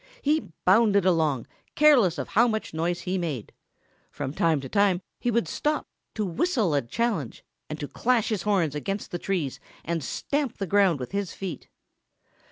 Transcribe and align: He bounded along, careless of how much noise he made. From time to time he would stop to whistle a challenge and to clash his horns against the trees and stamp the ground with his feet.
He 0.23 0.51
bounded 0.65 1.05
along, 1.05 1.45
careless 1.75 2.17
of 2.17 2.29
how 2.29 2.47
much 2.47 2.73
noise 2.73 3.01
he 3.01 3.19
made. 3.19 3.53
From 4.09 4.33
time 4.33 4.59
to 4.61 4.67
time 4.67 4.99
he 5.19 5.29
would 5.29 5.47
stop 5.47 5.87
to 6.15 6.25
whistle 6.25 6.73
a 6.73 6.81
challenge 6.81 7.45
and 7.69 7.79
to 7.79 7.87
clash 7.87 8.29
his 8.29 8.41
horns 8.41 8.73
against 8.73 9.11
the 9.11 9.19
trees 9.19 9.59
and 9.85 10.03
stamp 10.03 10.57
the 10.57 10.65
ground 10.65 10.99
with 10.99 11.11
his 11.11 11.33
feet. 11.33 11.67